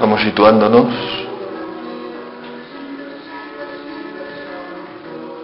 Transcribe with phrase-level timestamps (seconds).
[0.00, 0.86] Vamos situándonos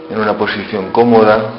[0.08, 1.50] en una posición cómoda.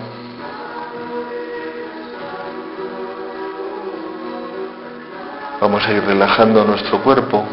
[5.61, 7.45] Vamos a ir relajando nuestro cuerpo.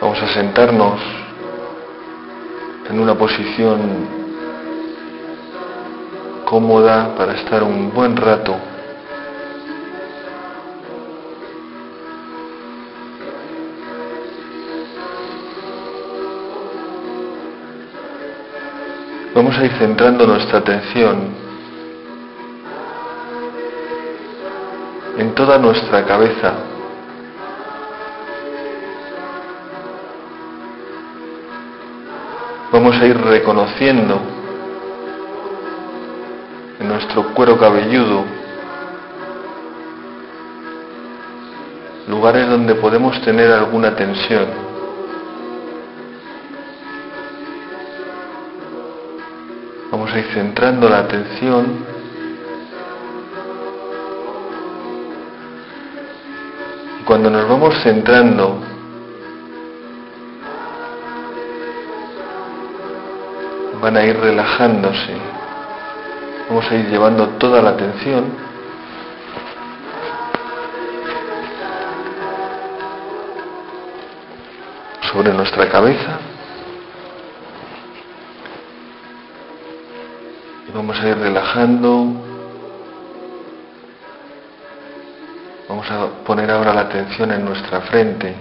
[0.00, 1.00] Vamos a sentarnos
[2.90, 4.15] en una posición
[6.46, 8.56] cómoda para estar un buen rato.
[19.34, 21.34] Vamos a ir centrando nuestra atención
[25.18, 26.54] en toda nuestra cabeza.
[32.72, 34.35] Vamos a ir reconociendo en
[36.88, 38.24] nuestro cuero cabelludo
[42.08, 44.46] lugares donde podemos tener alguna tensión.
[49.90, 51.84] Vamos a ir centrando la atención
[57.00, 58.60] y cuando nos vamos centrando
[63.80, 65.35] van a ir relajándose.
[66.48, 68.24] Vamos a ir llevando toda la atención
[75.12, 76.18] sobre nuestra cabeza
[80.68, 82.12] y vamos a ir relajando.
[85.68, 88.36] Vamos a poner ahora la atención en nuestra frente.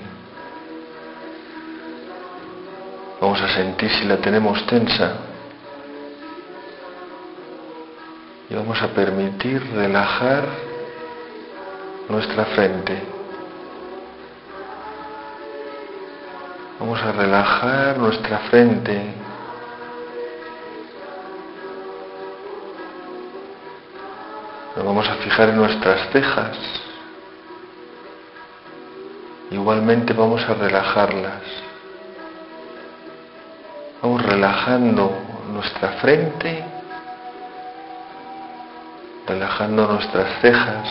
[3.19, 5.34] Vamos a sentir si la tenemos tensa.
[8.49, 10.45] Y vamos a permitir relajar
[12.09, 13.01] nuestra frente.
[16.79, 19.13] Vamos a relajar nuestra frente.
[24.75, 26.57] Nos vamos a fijar en nuestras cejas.
[29.51, 31.41] Igualmente vamos a relajarlas.
[34.01, 35.11] Vamos relajando
[35.51, 36.63] nuestra frente,
[39.27, 40.89] relajando nuestras cejas.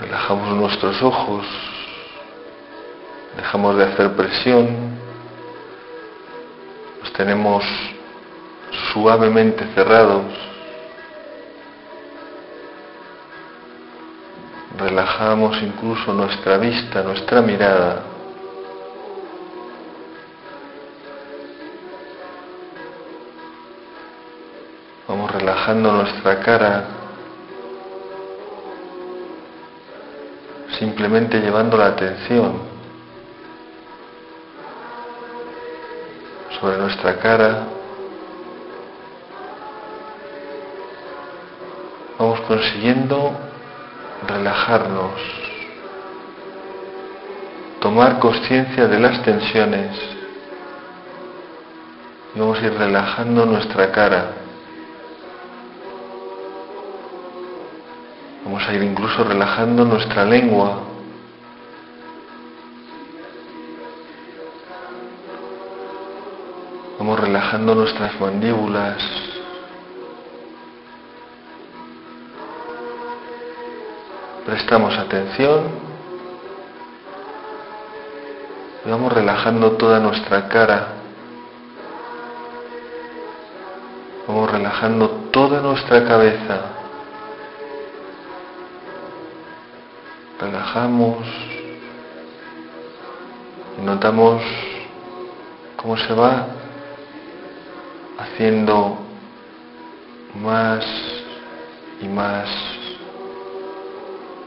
[0.00, 1.46] Relajamos nuestros ojos,
[3.36, 4.98] dejamos de hacer presión,
[7.02, 7.64] los tenemos
[8.92, 10.24] suavemente cerrados.
[14.76, 18.13] relajamos incluso nuestra vista, nuestra mirada.
[25.06, 26.84] Vamos relajando nuestra cara,
[30.78, 32.54] simplemente llevando la atención
[36.58, 37.64] sobre nuestra cara.
[42.18, 43.32] Vamos consiguiendo
[44.26, 45.20] relajarnos,
[47.80, 49.98] tomar conciencia de las tensiones
[52.34, 54.43] y vamos a ir relajando nuestra cara.
[58.64, 60.78] Vamos a ir incluso relajando nuestra lengua.
[66.98, 68.96] Vamos relajando nuestras mandíbulas.
[74.46, 75.64] Prestamos atención
[78.86, 80.86] vamos relajando toda nuestra cara.
[84.26, 86.83] Vamos relajando toda nuestra cabeza.
[90.74, 91.24] Relajamos
[93.78, 94.42] y notamos
[95.76, 96.48] cómo se va
[98.18, 98.98] haciendo
[100.34, 100.84] más
[102.00, 102.48] y más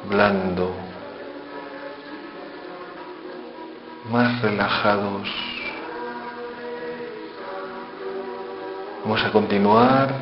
[0.09, 0.73] blando,
[4.11, 5.29] más relajados.
[9.05, 10.13] Vamos a continuar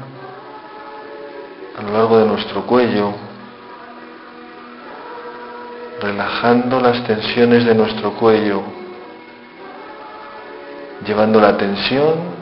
[1.76, 3.25] a lo largo de nuestro cuello,
[6.02, 8.64] relajando las tensiones de nuestro cuello,
[11.06, 12.36] llevando la tensión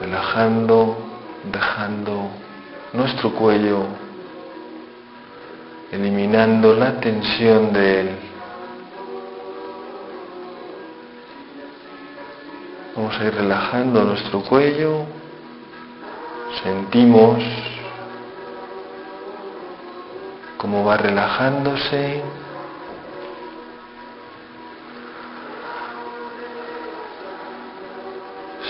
[0.00, 0.96] relajando,
[1.52, 2.30] dejando
[2.92, 3.86] nuestro cuello
[5.92, 8.10] eliminando la tensión de él.
[12.96, 15.04] Vamos a ir relajando nuestro cuello,
[16.62, 17.42] sentimos
[20.60, 22.22] cómo va relajándose.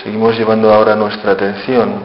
[0.01, 2.01] Seguimos llevando ahora nuestra atención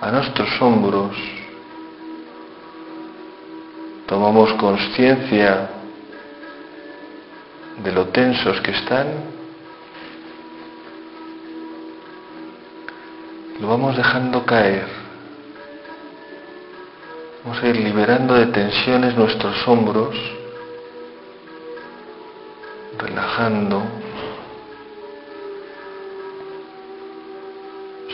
[0.00, 1.16] a nuestros hombros.
[4.06, 5.70] Tomamos conciencia
[7.82, 9.08] de lo tensos que están.
[13.58, 15.01] Lo vamos dejando caer.
[17.44, 20.16] Vamos a ir liberando de tensiones nuestros hombros,
[22.98, 24.02] relajando.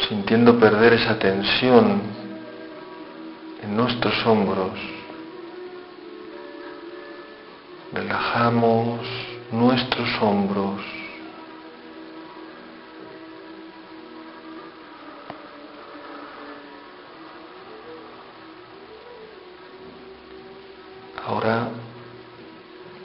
[0.08, 2.00] sintiendo perder esa tensión
[3.62, 4.72] en nuestros hombros.
[7.92, 9.00] Relajamos
[9.52, 10.97] nuestros hombros.
[21.28, 21.68] Ahora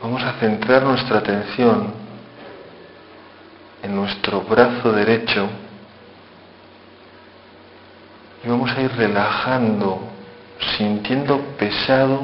[0.01, 1.91] vamos a centrar nuestra atención
[3.81, 5.49] en nuestro brazo derecho
[8.41, 10.07] y vamos a ir relajando,
[10.77, 12.21] sintiendo pesado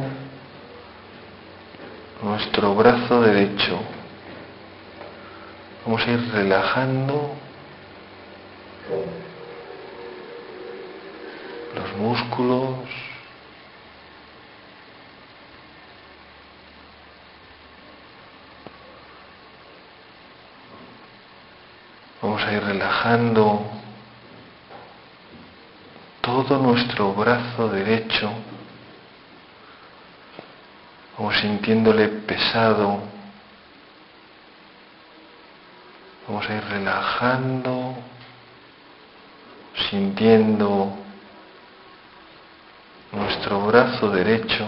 [2.24, 3.80] nuestro brazo derecho.
[5.86, 7.32] Vamos a ir relajando
[11.76, 13.09] los músculos.
[22.40, 23.66] Vamos a ir relajando
[26.22, 28.32] todo nuestro brazo derecho,
[31.18, 33.02] vamos sintiéndole pesado,
[36.30, 37.96] vamos a ir relajando,
[39.90, 40.94] sintiendo
[43.12, 44.66] nuestro brazo derecho,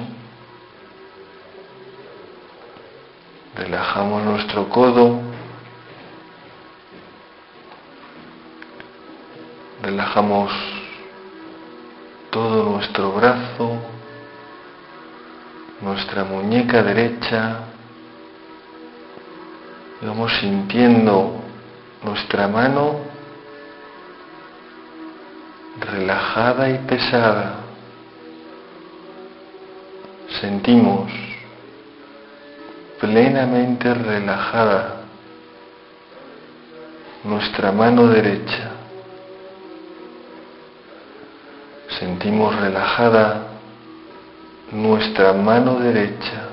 [3.56, 5.31] relajamos nuestro codo,
[9.82, 10.52] relajamos
[12.30, 13.78] todo nuestro brazo,
[15.82, 17.60] nuestra muñeca derecha,
[20.02, 21.42] vamos sintiendo
[22.04, 23.00] nuestra mano
[25.80, 27.56] relajada y pesada.
[30.40, 31.12] Sentimos
[33.00, 35.02] plenamente relajada
[37.24, 38.71] nuestra mano derecha.
[42.02, 43.44] Sentimos relajada
[44.72, 46.48] nuestra mano derecha.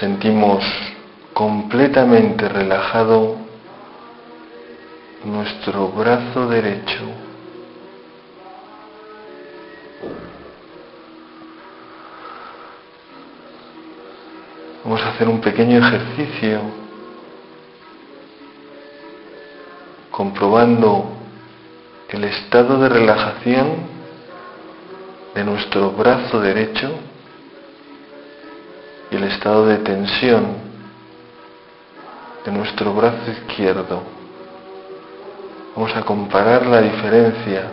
[0.00, 0.64] Sentimos
[1.32, 3.36] completamente relajado
[5.24, 7.04] nuestro brazo derecho.
[14.82, 16.85] Vamos a hacer un pequeño ejercicio
[20.16, 21.10] comprobando
[22.08, 23.66] el estado de relajación
[25.34, 26.90] de nuestro brazo derecho
[29.10, 30.56] y el estado de tensión
[32.46, 34.02] de nuestro brazo izquierdo.
[35.74, 37.70] Vamos a comparar la diferencia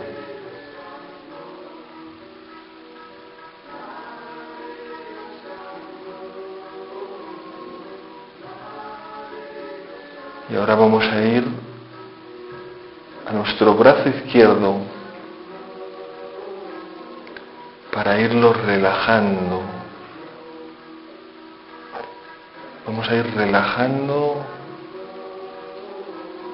[10.50, 11.63] Y ahora vamos a ir
[13.34, 14.76] nuestro brazo izquierdo
[17.92, 19.60] para irlo relajando.
[22.86, 24.36] Vamos a ir relajando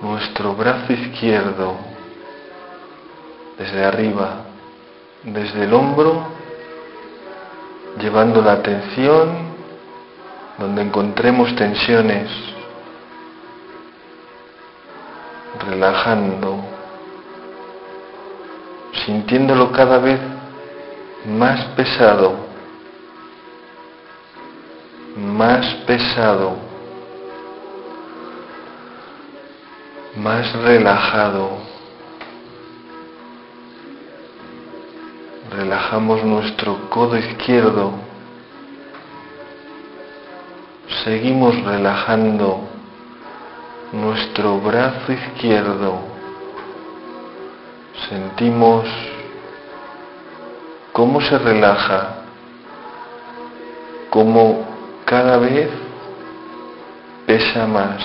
[0.02, 1.76] nuestro brazo izquierdo
[3.58, 4.44] desde arriba,
[5.22, 6.24] desde el hombro,
[8.00, 9.50] llevando la atención
[10.58, 12.30] donde encontremos tensiones
[15.66, 16.69] relajando,
[19.04, 20.20] sintiéndolo cada vez
[21.26, 22.34] más pesado,
[25.16, 26.56] más pesado,
[30.16, 31.50] más relajado.
[35.50, 37.92] Relajamos nuestro codo izquierdo.
[41.04, 42.68] Seguimos relajando
[43.92, 46.09] nuestro brazo izquierdo,
[48.10, 48.86] sentimos
[50.92, 52.16] cómo se relaja,
[54.10, 54.66] cómo
[55.04, 55.70] cada vez
[57.24, 58.02] pesa más.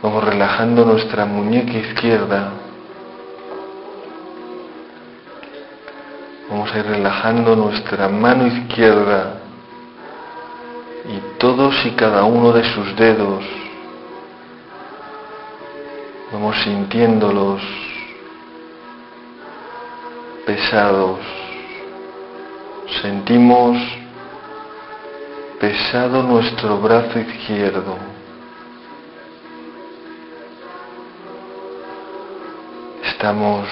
[0.00, 2.69] Vamos relajando nuestra muñeca izquierda.
[6.72, 9.40] Relajando nuestra mano izquierda
[11.08, 13.44] y todos y cada uno de sus dedos.
[16.32, 17.60] Vamos sintiéndolos
[20.46, 21.18] pesados.
[23.02, 23.76] Sentimos
[25.58, 27.96] pesado nuestro brazo izquierdo.
[33.02, 33.66] Estamos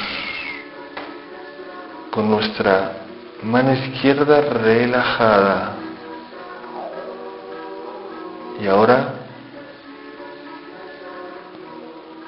[2.11, 2.93] con nuestra
[3.43, 5.75] mano izquierda relajada.
[8.61, 9.15] Y ahora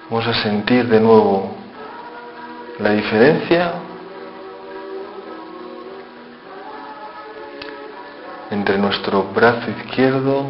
[0.09, 1.55] vamos a sentir de nuevo
[2.79, 3.73] la diferencia
[8.51, 10.45] entre nuestro brazo izquierdo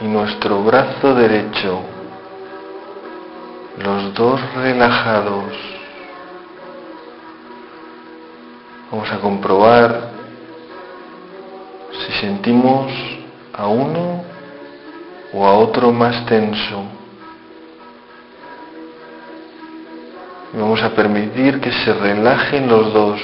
[0.00, 1.80] y nuestro brazo derecho,
[3.78, 5.73] los dos relajados.
[8.94, 10.08] Vamos a comprobar
[11.90, 12.92] si sentimos
[13.52, 14.22] a uno
[15.32, 16.84] o a otro más tenso.
[20.52, 23.20] Vamos a permitir que se relajen los dos,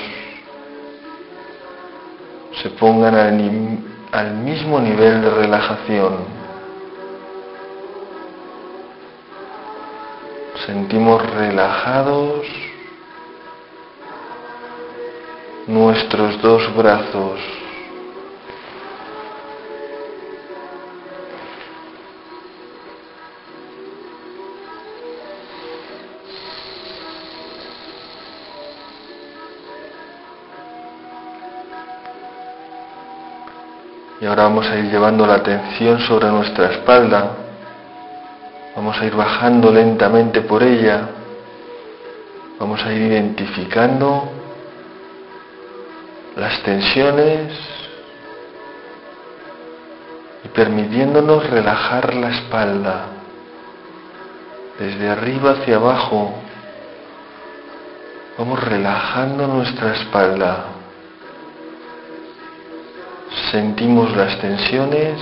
[2.60, 3.14] se pongan
[4.10, 6.16] al, mismo nivel de relajación.
[10.66, 12.69] Sentimos relajados
[15.66, 17.40] nuestros dos brazos.
[34.20, 37.36] Y ahora vamos a ir llevando la atención sobre nuestra espalda.
[38.76, 41.08] Vamos a ir bajando lentamente por ella.
[42.58, 44.39] Vamos a ir identificando
[46.36, 47.52] las tensiones
[50.44, 53.06] y permitiéndonos relajar la espalda
[54.78, 56.32] desde arriba hacia abajo.
[58.38, 60.64] Vamos relajando nuestra espalda.
[63.50, 65.20] Sentimos las tensiones,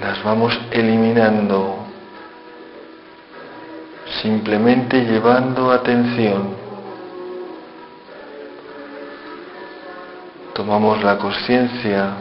[0.00, 1.78] las vamos eliminando,
[4.20, 6.67] simplemente llevando atención.
[10.58, 12.14] Tomamos la conciencia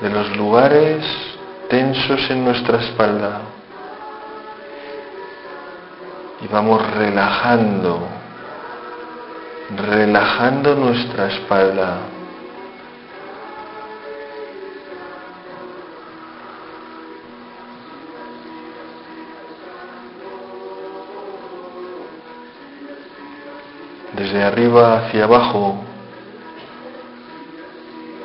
[0.00, 1.04] de los lugares
[1.68, 3.40] tensos en nuestra espalda
[6.40, 8.06] y vamos relajando,
[9.76, 11.96] relajando nuestra espalda.
[24.14, 25.82] Desde arriba hacia abajo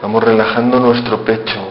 [0.03, 1.61] vamos relajando nuestro pecho.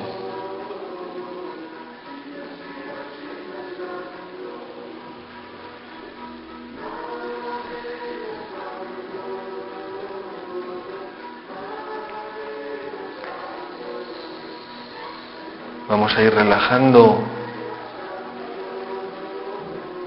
[15.91, 17.19] Vamos a ir relajando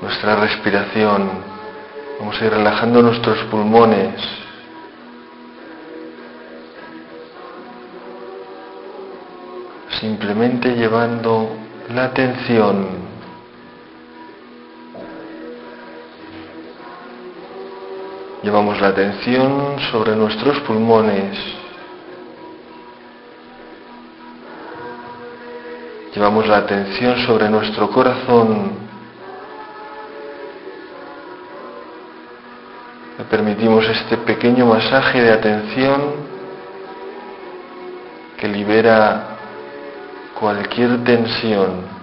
[0.02, 1.30] nuestra respiración.
[2.20, 4.45] Vamos a ir relajando nuestros pulmones.
[10.06, 11.50] Simplemente llevando
[11.92, 13.06] la atención
[18.44, 21.36] Llevamos la atención sobre nuestros pulmones.
[26.14, 28.74] Llevamos la atención sobre nuestro corazón.
[33.18, 36.02] Le permitimos este pequeño masaje de atención
[38.38, 39.35] que libera
[40.40, 41.96] cualquier tensión.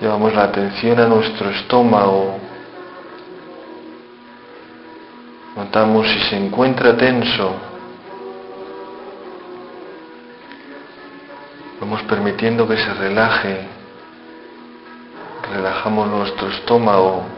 [0.00, 2.38] Llevamos la atención a nuestro estómago.
[5.56, 7.52] Notamos si se encuentra tenso.
[11.80, 13.66] Vamos permitiendo que se relaje.
[15.52, 17.37] Relajamos nuestro estómago.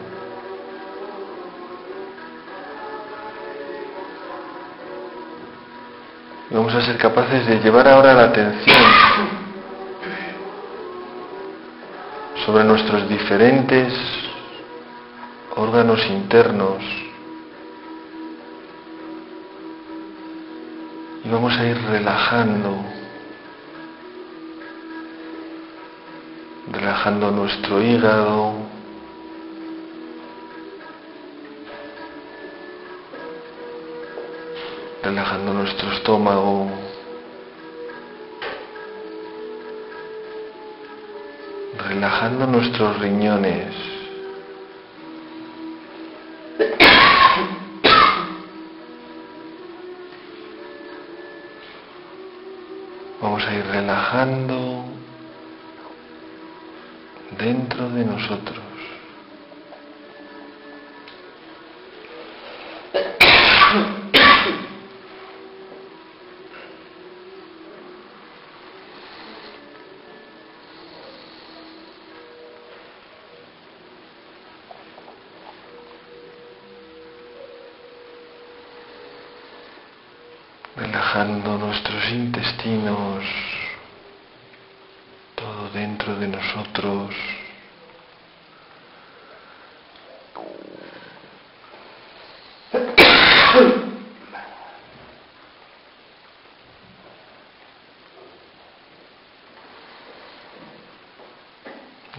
[6.50, 8.76] Vamos a ser capaces de llevar ahora la atención
[12.44, 13.92] sobre nuestros diferentes
[15.56, 16.82] órganos internos.
[21.24, 22.76] Y vamos a ir relajando,
[26.72, 28.54] relajando nuestro hígado,
[35.02, 36.68] relajando nuestro estómago.
[41.88, 43.74] Relajando nuestros riñones.
[53.22, 54.84] Vamos a ir relajando
[57.38, 58.58] dentro de nosotros.
[81.20, 83.22] Relajando nuestros intestinos,
[85.34, 87.14] todo dentro de nosotros.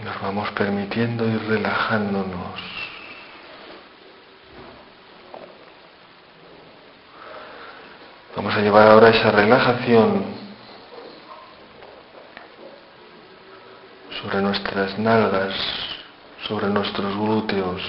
[0.04, 2.81] Nos vamos permitiendo ir relajándonos.
[8.52, 10.24] Vamos a llevar ahora esa relajación
[14.20, 15.54] sobre nuestras nalgas,
[16.46, 17.80] sobre nuestros glúteos,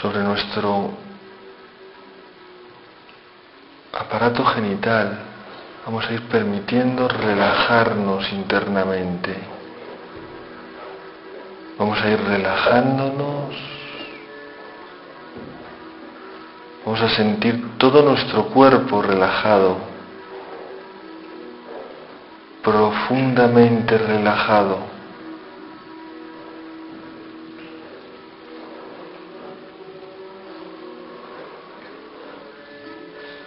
[0.00, 0.92] sobre nuestro
[3.92, 5.18] aparato genital.
[5.86, 9.36] Vamos a ir permitiendo relajarnos internamente.
[11.78, 13.75] Vamos a ir relajándonos
[16.86, 19.76] Vamos a sentir todo nuestro cuerpo relajado,
[22.62, 24.78] profundamente relajado.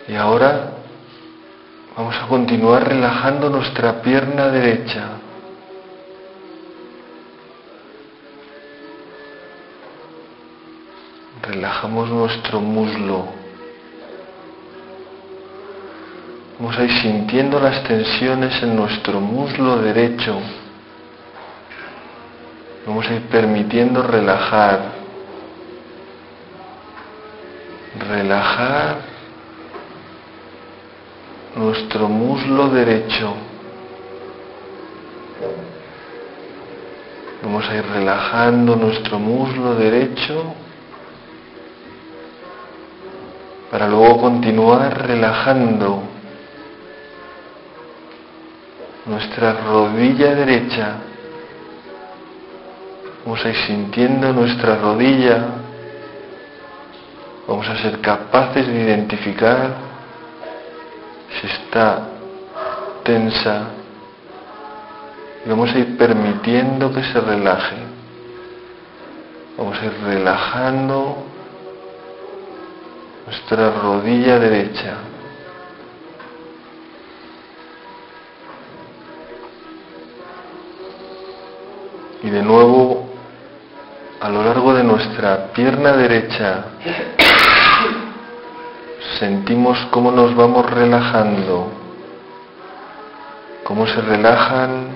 [0.10, 0.72] Y ahora
[1.96, 5.19] vamos a continuar relajando nuestra pierna derecha.
[11.50, 13.26] Relajamos nuestro muslo.
[16.60, 20.40] Vamos a ir sintiendo las tensiones en nuestro muslo derecho.
[22.86, 24.80] Vamos a ir permitiendo relajar.
[27.98, 28.98] Relajar
[31.56, 33.34] nuestro muslo derecho.
[37.42, 40.54] Vamos a ir relajando nuestro muslo derecho
[43.72, 46.02] para luego continuar relajando
[49.06, 50.96] nuestra rodilla derecha.
[53.26, 55.46] Vamos a ir sintiendo nuestra rodilla.
[57.48, 59.72] Vamos a ser capaces de identificar
[61.40, 62.08] si está
[63.04, 63.70] tensa
[65.46, 67.78] y vamos a ir permitiendo que se relaje.
[69.58, 71.29] Vamos a ir relajando
[73.30, 74.98] nuestra rodilla derecha.
[82.24, 83.08] Y de nuevo,
[84.20, 86.66] a lo largo de nuestra pierna derecha,
[89.20, 91.68] sentimos cómo nos vamos relajando,
[93.64, 94.88] cómo se relajan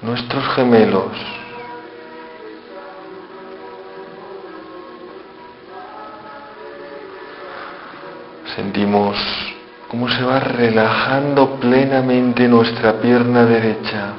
[0.00, 1.43] nuestros gemelos.
[8.56, 9.16] Sentimos
[9.88, 14.12] cómo se va relajando plenamente nuestra pierna derecha.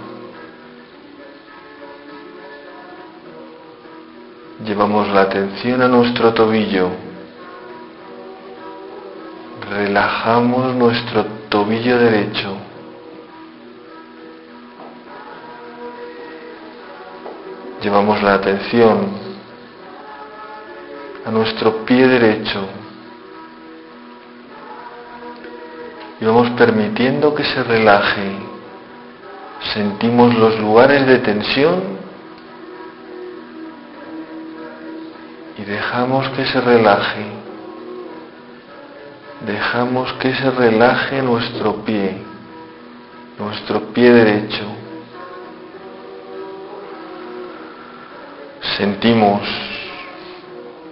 [4.66, 6.90] Llevamos la atención a nuestro tobillo.
[9.70, 12.58] Relajamos nuestro tobillo derecho.
[17.82, 19.12] Llevamos la atención
[21.26, 22.85] a nuestro pie derecho.
[26.20, 28.32] Y vamos permitiendo que se relaje.
[29.74, 31.82] Sentimos los lugares de tensión
[35.58, 37.26] y dejamos que se relaje.
[39.46, 42.18] dejamos que se relaje nuestro pie,
[43.38, 44.66] nuestro pie derecho.
[48.78, 49.42] Sentimos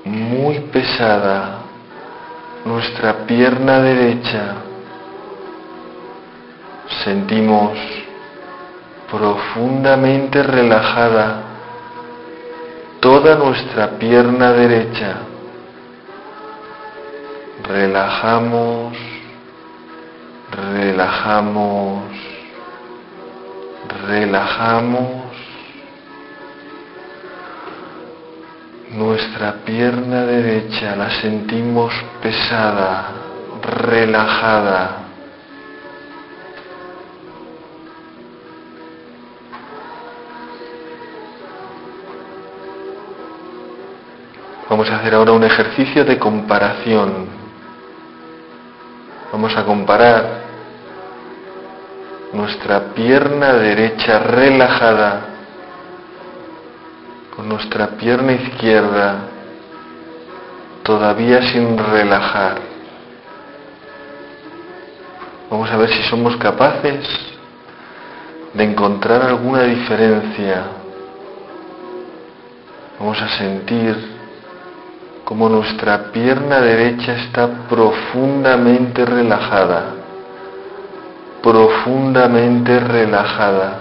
[0.05, 1.63] muy pesada
[2.65, 4.55] nuestra pierna derecha.
[7.03, 7.77] Sentimos
[9.11, 11.41] profundamente relajada
[12.99, 15.17] toda nuestra pierna derecha
[17.63, 18.93] relajamos,
[20.51, 22.03] relajamos,
[24.07, 25.23] relajamos
[28.91, 33.05] nuestra pierna derecha, la sentimos pesada,
[33.61, 35.02] relajada.
[44.73, 47.27] Vamos a hacer ahora un ejercicio de comparación
[49.31, 50.41] Vamos a comparar
[52.33, 55.25] nuestra pierna derecha relajada
[57.35, 59.17] con nuestra pierna izquierda
[60.81, 62.57] todavía sin relajar.
[65.51, 67.07] Vamos a ver si somos capaces
[68.55, 70.63] de encontrar alguna diferencia.
[72.99, 74.12] Vamos a sentir
[75.23, 79.95] como nuestra pierna derecha está profundamente relajada,
[81.41, 83.79] profundamente relajada.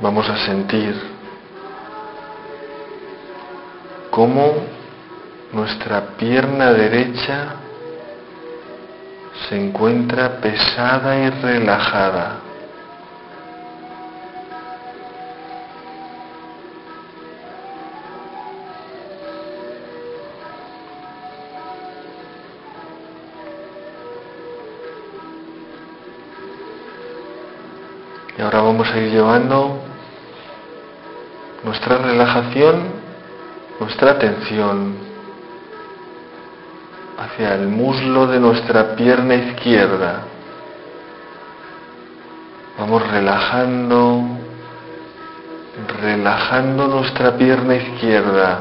[0.00, 0.94] Vamos a sentir
[4.10, 4.54] cómo
[5.52, 7.56] nuestra pierna derecha
[9.48, 12.49] se encuentra pesada y relajada.
[28.38, 29.80] Y ahora vamos a ir llevando
[31.64, 32.84] nuestra relajación,
[33.78, 34.94] nuestra atención
[37.18, 40.22] hacia el muslo de nuestra pierna izquierda.
[42.78, 44.22] Vamos relajando,
[46.00, 48.58] relajando nuestra pierna izquierda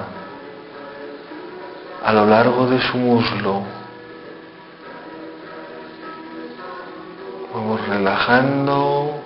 [2.03, 3.61] a lo largo de su muslo.
[7.53, 9.18] Vamos relajando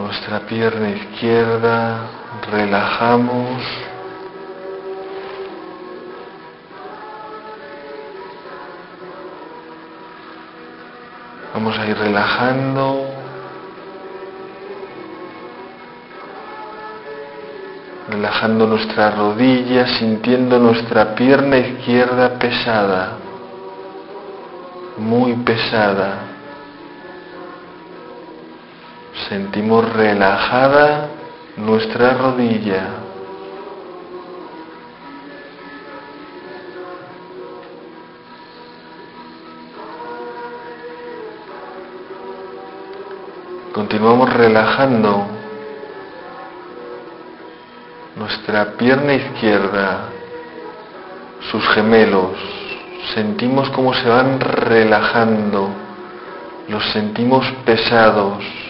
[0.00, 1.98] nuestra pierna izquierda,
[2.50, 3.62] relajamos.
[11.52, 13.06] Vamos a ir relajando.
[18.08, 23.18] Relajando nuestra rodilla, sintiendo nuestra pierna izquierda pesada,
[24.96, 26.29] muy pesada.
[29.30, 31.06] Sentimos relajada
[31.56, 32.88] nuestra rodilla.
[43.72, 45.26] Continuamos relajando
[48.16, 50.08] nuestra pierna izquierda,
[51.52, 52.32] sus gemelos.
[53.14, 55.68] Sentimos cómo se van relajando,
[56.66, 58.69] los sentimos pesados.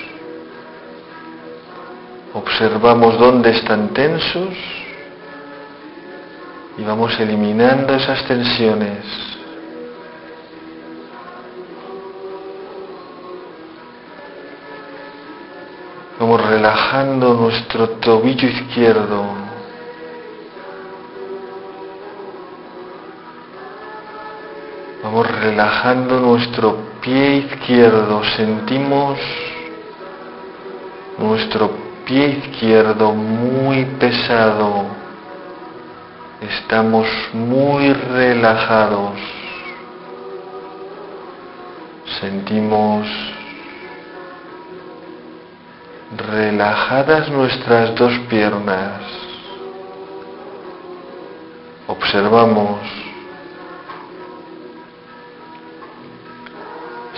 [2.32, 4.54] Observamos dónde están tensos
[6.78, 9.04] y vamos eliminando esas tensiones.
[16.20, 19.24] Vamos relajando nuestro tobillo izquierdo.
[25.02, 28.22] Vamos relajando nuestro pie izquierdo.
[28.36, 29.18] Sentimos
[31.18, 34.84] nuestro pie izquierdo muy pesado.
[36.40, 39.12] Estamos muy relajados.
[42.20, 43.06] Sentimos
[46.16, 49.02] relajadas nuestras dos piernas.
[51.86, 52.80] Observamos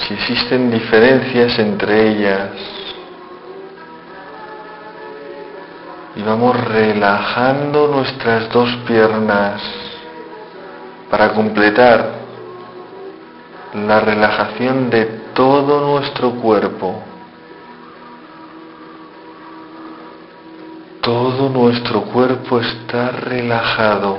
[0.06, 2.81] si existen diferencias entre ellas.
[6.22, 9.60] Y vamos relajando nuestras dos piernas
[11.10, 12.12] para completar
[13.74, 15.04] la relajación de
[15.34, 17.02] todo nuestro cuerpo.
[21.00, 24.18] Todo nuestro cuerpo está relajado.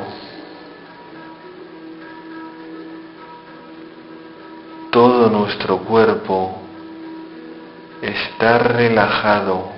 [4.91, 6.57] Todo nuestro cuerpo
[8.01, 9.72] está relajado.